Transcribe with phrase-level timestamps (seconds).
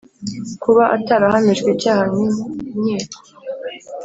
[0.63, 3.17] kuba atarahamijwe icyaha n’inkiko;